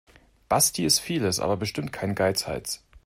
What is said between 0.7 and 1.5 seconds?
ist vieles,